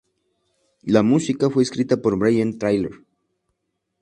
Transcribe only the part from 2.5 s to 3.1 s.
Tyler.